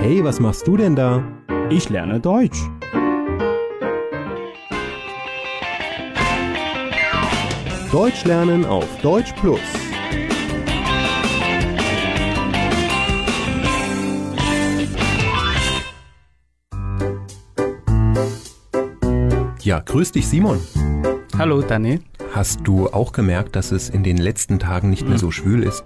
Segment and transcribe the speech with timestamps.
[0.00, 1.22] Hey, was machst du denn da?
[1.68, 2.58] Ich lerne Deutsch.
[7.92, 9.60] Deutsch lernen auf Deutsch Plus.
[19.62, 20.58] Ja, grüß dich Simon.
[21.36, 22.00] Hallo Danny.
[22.32, 25.84] Hast du auch gemerkt, dass es in den letzten Tagen nicht mehr so schwül ist?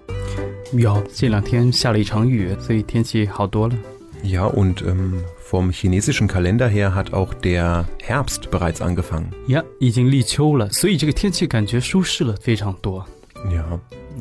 [0.74, 3.76] Ja, 这两天下了一场雨，所以天气好多了。
[4.24, 9.28] Ja, und ähm, vom chinesischen Kalender her hat auch der Herbst bereits angefangen.
[9.48, 13.06] 呀，已经立秋了，所以这个天气感觉舒适了非常多。
[13.50, 13.80] Ja,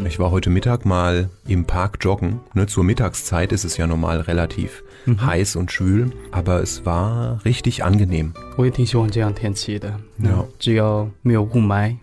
[0.08, 2.38] ich war heute Mittag mal im Park joggen.
[2.54, 7.82] Ne, zur Mittagszeit ist es ja normal relativ heiß und schwül, aber es war richtig
[7.82, 8.32] angenehm.
[8.56, 9.92] 我也挺喜欢这样天气的。
[10.22, 10.44] Ja.
[10.60, 11.96] 只要没有雾霾。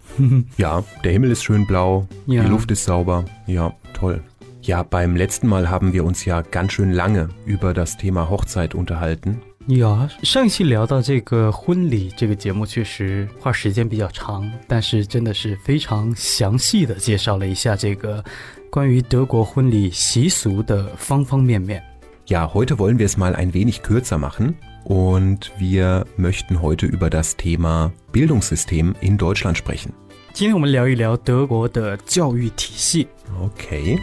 [0.57, 2.43] Ja, der Himmel ist schön blau, Ja.
[2.43, 3.23] die Luft ist sauber.
[3.47, 4.19] Ja, toll.
[4.61, 8.73] Ja, beim letzten Mal haben wir uns ja ganz schön lange über das Thema Hochzeit
[8.73, 9.41] unterhalten.
[9.67, 18.23] 有上一期聊到这个婚礼这个节目，确实花时间比较长，但是真的是非常详细的介绍了一下这个
[18.69, 21.81] 关于德国婚礼习俗的方方面面。
[22.27, 27.09] Ja, heute wollen wir es mal ein wenig kürzer machen und wir möchten heute über
[27.09, 29.93] das Thema Bildungssystem in Deutschland sprechen.
[30.33, 33.07] 今天我们聊一聊德国的教育体系。
[33.41, 33.99] Okay.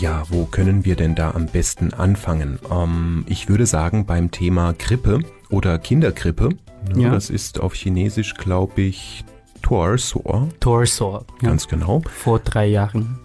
[0.00, 2.58] Ja, wo können wir denn da am besten anfangen?
[2.70, 6.50] Ähm, ich würde sagen beim Thema Krippe oder Kinderkrippe.
[6.94, 7.10] Ne, Ja.
[7.12, 9.24] Das ist auf Chinesisch, glaube ich,
[9.62, 10.48] Torsor.
[10.60, 12.02] 托儿所， Ganz genau.
[12.06, 13.18] vor drei Jahren。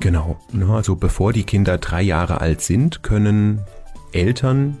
[0.00, 0.36] Genau.
[0.52, 3.60] Ne, Also bevor die Kinder drei Jahre alt sind, können
[4.12, 4.76] Eltern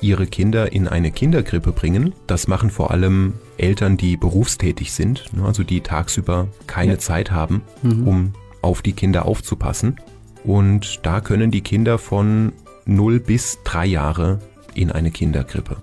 [0.00, 2.12] ihre Kinder in eine Kinderkrippe bringen.
[2.26, 6.98] Das machen vor allem Eltern, die berufstätig sind, ne, also die tagsüber keine Ja.
[6.98, 8.06] Zeit haben, Mhm.
[8.08, 9.96] um auf die Kinder aufzupassen.
[10.44, 12.52] Und da können die Kinder von
[12.86, 14.40] 0 bis 3 Jahre
[14.74, 15.76] in eine Kinderkrippe.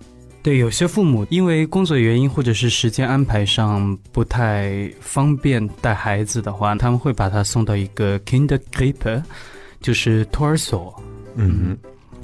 [0.43, 9.23] 对，有些父母因为工作原因或者是时间安排上不太方便带孩子的话，他们会把他送到一个 Kinderkrippe，
[9.81, 10.99] 就是托儿所。
[11.37, 11.77] Mhm.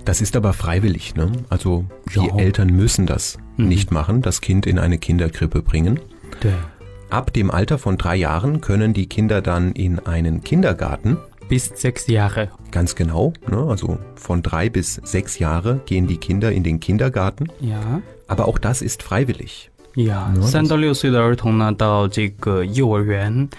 [0.06, 1.32] Das ist aber freiwillig, ne?
[1.50, 1.86] Also
[2.16, 2.38] die Ja.
[2.38, 3.68] Eltern müssen das Mhm.
[3.68, 6.00] nicht machen, das Kind in eine Kinderkrippe bringen.
[6.40, 6.54] 对
[7.10, 11.18] Ab dem Alter von drei Jahren können die Kinder dann in einen Kindergarten.
[11.50, 12.50] ，bis sechs Jahre。
[12.72, 13.58] Ganz genau, ne?
[13.70, 17.48] also von drei bis sechs Jahre gehen die Kinder in den Kindergarten.
[17.62, 19.70] Ja Aber auch das ist freiwillig.
[19.96, 23.50] 呀 No，三到六岁的儿童呢，到这个幼儿园，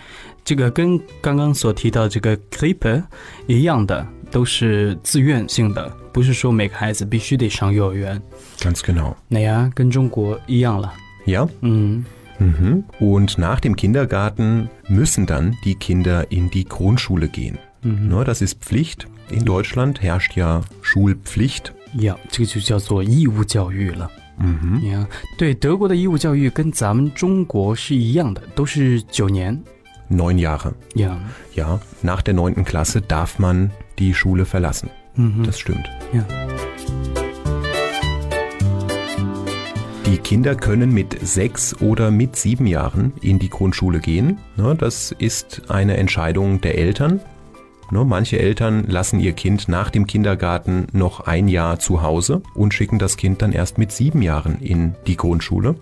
[0.44, 3.02] 这个跟刚刚所提到这个 Krippe
[3.46, 8.20] 一样的， 都是自愿性的，不是说每个孩子必须得上幼儿园。
[8.58, 9.14] Ganz genau.
[9.28, 10.92] 那呀，跟中国一样了。
[11.26, 11.48] Ja?
[11.60, 12.04] 嗯，
[12.38, 12.84] Mhm.
[13.00, 17.58] Und nach dem Kindergarten müssen dann die Kinder in die Grundschule gehen.
[17.82, 18.24] 嗯 Ne?
[18.24, 19.06] Das ist Pflicht.
[19.30, 21.72] In Deutschland herrscht ja Schulpflicht.
[21.98, 24.10] 呀，这个就叫做义务教育了。
[24.40, 24.88] Mhm.
[24.88, 29.60] 呀，对，德国的义务教育跟咱们中国是一样的，都是九年。
[30.08, 30.72] Neun Jahre.
[30.94, 31.18] 呀，
[31.54, 34.89] Ja, nach der neunten Klasse darf man die Schule verlassen.
[35.15, 35.43] Mhm.
[35.43, 35.89] Das stimmt.
[36.11, 36.25] Ja.
[40.05, 44.37] Die Kinder können mit sechs oder mit sieben Jahren in die Grundschule gehen.
[44.57, 47.19] Ne, das ist eine Entscheidung der Eltern.
[47.89, 52.73] Ne, manche Eltern lassen ihr Kind nach dem Kindergarten noch ein Jahr zu Hause und
[52.73, 55.75] schicken das Kind dann erst mit sieben Jahren in die Grundschule.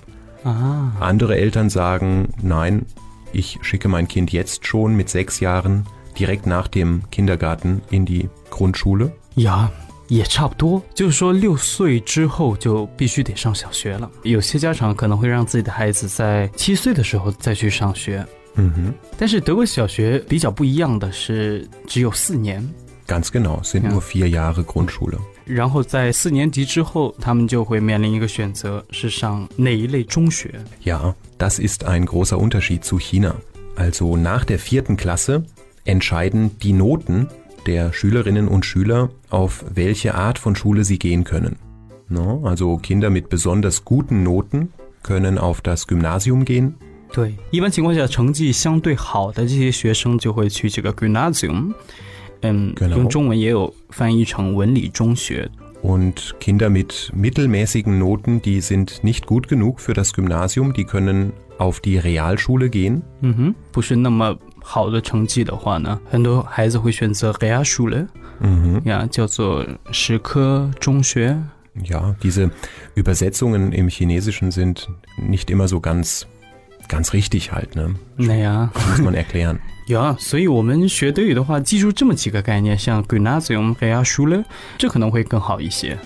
[0.43, 0.93] Aha.
[0.99, 2.85] Andere Eltern sagen, nein,
[3.33, 5.85] ich schicke mein Kind jetzt schon mit sechs Jahren
[6.18, 9.10] direkt nach dem Kindergarten in die Grundschule.
[9.36, 9.70] 呀，
[10.08, 14.10] 也差不多，就是说六岁之后就必须得上小学了。
[14.22, 18.94] 有些家长可能会让自己的孩子在七岁的时候再去上学， Mhm.
[19.18, 22.66] 但是德国小学比较不一样的是，只有四年。
[23.06, 23.92] Ganz genau, es sind Ja.
[23.92, 25.18] nur vier Jahre Grundschule.
[25.44, 30.52] 然后在四年级之后，他们就会面临一个选择，是上哪一类中学。
[30.82, 33.36] Ja, das ist ein großer Unterschied zu China.
[33.76, 35.44] Also nach der vierten Klasse
[35.84, 37.28] entscheiden die Noten
[37.66, 41.56] der Schülerinnen und Schüler, auf welche Art von Schule sie gehen können.
[42.08, 44.70] No, also Kinder mit besonders guten Noten
[45.02, 46.74] können auf das Gymnasium gehen.
[47.12, 51.72] 对，一般情况下，成绩相对好的这些学生就会去这个 Gymnasium，
[52.42, 55.48] 嗯 Genau 用中文也有翻译成文理中学。
[55.82, 61.32] Und Kinder mit mittelmäßigen Noten, die sind nicht gut genug für das Gymnasium, die können
[61.58, 63.02] auf die Realschule gehen.
[63.20, 68.81] 嗯哼，不是那么 好的成绩的话呢，很多孩子会选择 Realschule，Mhm.
[68.85, 71.37] 呀，叫做实科中学。
[71.83, 72.49] Ja, diese
[72.95, 74.87] Übersetzungen im Chinesischen sind
[75.17, 76.25] nicht immer so ganz
[76.87, 77.95] ganz richtig halt, ne?
[78.17, 78.69] Naja.
[78.89, 79.59] Muss man erklären.
[79.87, 84.43] 呀，所以我们学德语的话，记住这么几个概念，像 Gymnasium、Realschule，
[84.77, 85.97] 这可能会更好一些。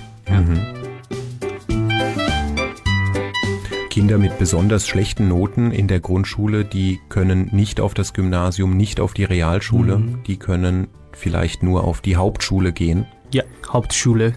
[3.94, 9.00] Kinder mit besonders schlechten Noten in der Grundschule, die können nicht auf das Gymnasium, nicht
[9.00, 13.06] auf die Realschule, die können vielleicht nur auf die Hauptschule gehen.
[13.32, 14.34] 呀、Hauptschule，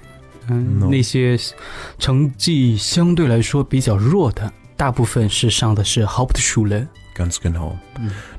[0.50, 1.38] 嗯 No 那些
[2.00, 6.88] 成绩相对来说比较弱的，大部分是上的是 Hauptschule。
[7.16, 7.78] Ganz genau.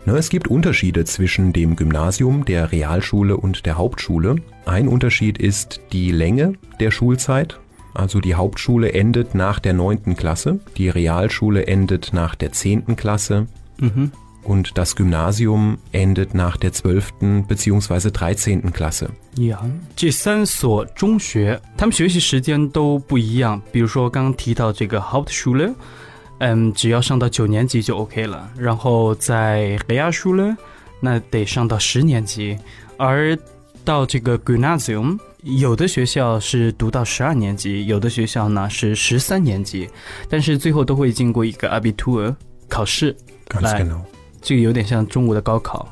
[0.04, 4.34] Ne, es gibt Unterschiede zwischen dem Gymnasium, der Realschule und der Hauptschule.
[4.66, 7.60] Ein Unterschied ist die Länge der Schulzeit.
[7.94, 10.16] Also die Hauptschule endet nach der 9.
[10.16, 12.96] Klasse, die Realschule endet nach der 10.
[12.96, 13.46] Klasse
[13.78, 14.10] 嗯哼，
[14.42, 17.46] und das Gymnasium endet nach der 12.
[17.46, 18.10] bzw.
[18.10, 18.72] 13.
[18.72, 19.08] Klasse.
[19.36, 19.60] 呀，
[19.94, 23.62] 这三所中学，他们学习时间都不一样。
[23.70, 25.72] 比如说刚刚提到这个 Hauptschule，
[26.38, 28.50] 嗯，只要上到九年级就 OK 了。
[28.58, 30.56] 然后在 Realschule，
[31.00, 32.58] 那得上到十年级，
[32.96, 33.38] 而
[33.84, 39.89] 到这个 Gymnasium， 有的学校是读到十二年级，有的学校呢是十三年级，
[40.27, 42.35] 但是最后都会经过一个 Abitur
[42.67, 43.15] 考试
[43.47, 43.85] ，Ganz Nein.
[43.85, 44.01] genau.
[44.41, 45.87] 这个有点像中国的高考。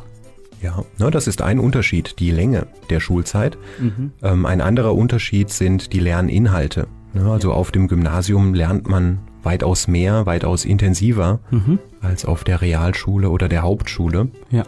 [0.62, 3.54] Ja, ne, das ist ein Unterschied, die Länge der Schulzeit.
[3.80, 6.88] 嗯哼，Ähm, ein anderer Unterschied sind die Lerninhalte.
[7.14, 13.30] Ne, also auf dem Gymnasium lernt man weitaus mehr, weitaus intensiver 嗯哼，als auf der Realschule
[13.30, 14.28] oder der Hauptschule.
[14.50, 14.66] Ja.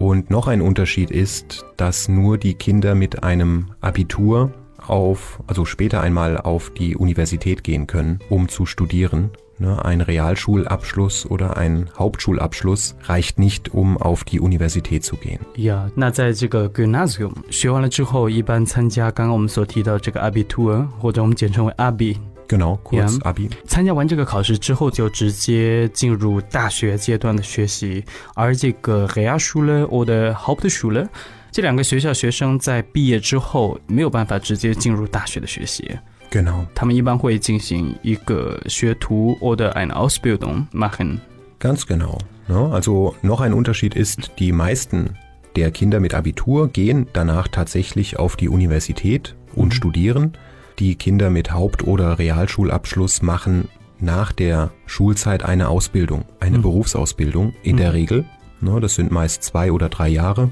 [0.00, 4.50] Und noch ein Unterschied ist, dass nur die Kinder mit einem Abitur
[4.86, 9.30] auf, also später einmal auf die Universität gehen können, um zu studieren.
[9.58, 15.40] Ne, ein Realschulabschluss oder ein Hauptschulabschluss reicht nicht, um auf die Universität zu gehen.
[15.56, 22.18] 呀那在这个 Gymnasium 学完了之后，一般参加刚刚我们所提到这个 Abitur，或者我们简称为 Abi。
[22.48, 23.32] Genau, kurz Ja.
[23.32, 23.50] Abi.
[23.66, 28.04] 参加完这个考试之后，就直接进入大学阶段的学习。
[28.34, 31.08] 而这个 Realschule 或者 Hauptschule
[31.50, 35.90] 这两个学校学生在毕业之后没有办法直接进入大学的学习，
[36.30, 36.66] Genau.
[36.74, 41.18] 他们一般会进行一个学徒或者 eine Ausbildung machen。
[41.58, 42.18] Ganz genau.
[42.46, 42.56] Ne?
[42.72, 45.14] Also noch ein Unterschied ist, die meisten
[45.56, 49.72] der Kinder mit Abitur gehen danach tatsächlich auf die Universität und Mhm.
[49.72, 50.32] studieren.
[50.80, 53.68] Die Kinder mit Haupt- oder Realschulabschluss machen
[53.98, 56.62] nach der Schulzeit eine Ausbildung, eine Mhm.
[56.62, 57.94] Berufsausbildung in der Mhm.
[57.94, 58.24] Regel.
[58.60, 58.78] Ne?
[58.80, 60.50] Das sind meist zwei oder drei Jahre.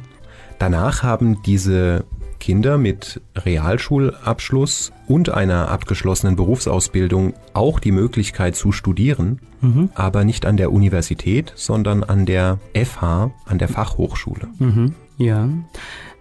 [0.58, 2.04] Danach haben diese
[2.40, 10.44] Kinder mit Realschulabschluss und einer abgeschlossenen Berufsausbildung auch die Möglichkeit zu studieren, 嗯哼， aber nicht
[10.46, 14.48] an der Universität, sondern an der FH, an der Fachhochschule.
[14.58, 15.48] 嗯哼，Yeah。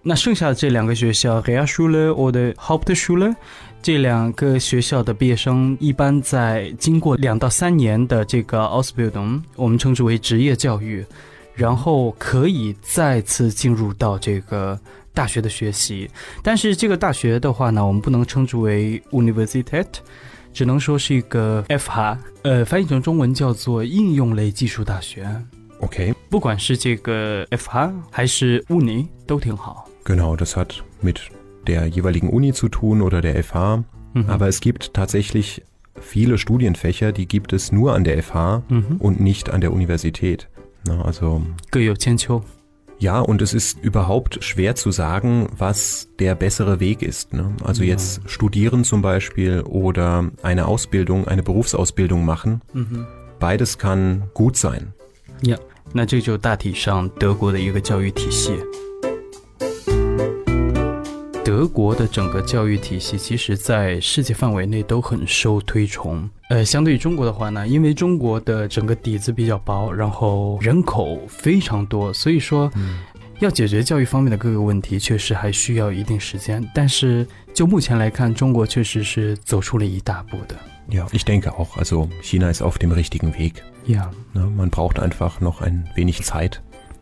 [0.06, 3.36] 那剩下的这两个学校 Realschule 或者 Hauptschule
[3.81, 11.05] 这两个学校的毕业生，一般在经过两到三年的这个 Ausbildung，我们称之为职业教育，
[11.55, 14.79] 然后可以再次进入到这个
[15.15, 16.11] 大学的学习。
[16.43, 19.87] 但是这个大学的话呢，我们不能称之为 Universität，
[20.53, 25.27] 只能说是一个 FH，呃，翻译成中文叫做应用类技术大学。
[25.81, 29.89] Okay, 不管是这个 FH 还是 Uni 都挺好。
[30.05, 30.71] genau, das hat
[31.03, 31.17] mit
[31.68, 33.84] der jeweiligen Uni zu tun oder der FH.
[34.16, 35.64] 嗯哼 Aber es gibt tatsächlich
[36.00, 40.48] viele Studienfächer, die gibt es nur an der FH 嗯哼， und nicht an der Universität.
[40.86, 41.42] Na, also
[41.72, 42.42] 各有千秋。
[43.00, 47.34] ja, und es ist überhaupt schwer zu sagen, was der bessere Weg ist.
[47.34, 47.52] Ne?
[47.64, 47.90] Also Ja.
[47.90, 52.62] jetzt studieren zum Beispiel oder eine Ausbildung, eine Berufsausbildung machen.
[52.74, 53.06] 嗯哼，
[53.40, 54.94] Beides kann gut sein.
[55.96, 58.52] 那这就大体上德国的一个教育体系。
[61.59, 66.31] 德国的整个教育体系，其实在世界范围内都很受推崇。
[66.51, 72.71] 呃，相对于中国的话呢，因为中国的整个底子比较薄，然后人口非常多，所以说
[73.41, 76.65] 要解决教育方面的各个问题，确实还需要一定时间。
[76.73, 80.55] 但是就目前来看，中国确实是走出了一大步的。
[80.89, 81.77] Ja, ich denke auch.
[81.77, 83.65] Also China ist auf dem richtigen Weg.
[83.85, 84.49] Ja, Ne?
[84.57, 86.61] Man braucht einfach noch ein wenig Zeit.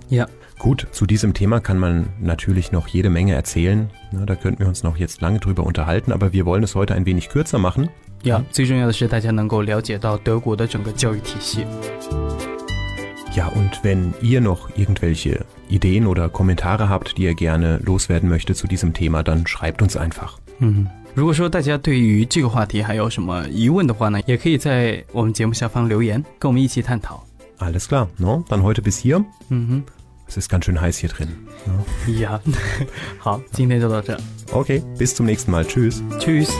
[0.08, 0.26] Ja.
[0.59, 3.89] Gut, zu diesem Thema kann man natürlich noch jede Menge erzählen.
[4.11, 4.25] Ne?
[4.25, 7.05] Da könnten wir uns noch jetzt lange drüber unterhalten, aber wir wollen es heute ein
[7.05, 7.89] wenig kürzer machen.
[8.23, 11.65] 呀、最重要的是大家能够了解到德国的整个教育体系。
[13.33, 18.57] Ja, und wenn ihr noch irgendwelche Ideen oder Kommentare habt, die ihr gerne loswerden möchtet
[18.57, 20.35] zu diesem Thema, dann schreibt uns einfach.
[20.59, 27.25] 嗯，如果说大家对于这个话题还有什么疑问的话呢，也可以在我们节目下方留言，跟我们一起探讨。
[27.57, 28.43] Alles klar, ne?
[28.49, 29.23] Dann heute bis hier.
[29.49, 29.83] 嗯
[30.28, 31.28] Es ist ganz schön heiß hier drin.
[31.64, 32.40] 哼，呀，
[33.18, 34.18] 好，今天就到这
[34.52, 35.64] Okay, bis zum nächsten Mal.
[35.64, 36.50] Tschüss.，Tschüss。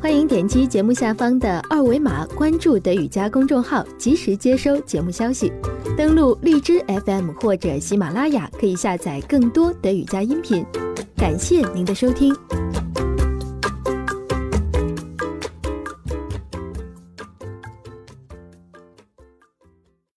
[0.00, 5.52] 欢迎点点击节目下方的二维码关注德语家公众号，及时接收节目消息。
[5.98, 10.64] 登录荔枝 FM 或者喜马拉雅，可以下载更多德语家音频。
[11.14, 12.34] 感谢您的收听。